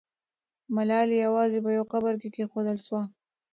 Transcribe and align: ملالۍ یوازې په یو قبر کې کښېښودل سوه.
ملالۍ 0.75 1.17
یوازې 1.25 1.59
په 1.65 1.69
یو 1.77 1.85
قبر 1.93 2.13
کې 2.21 2.29
کښېښودل 2.33 2.77
سوه. 2.85 3.01